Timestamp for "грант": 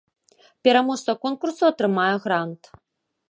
2.27-2.61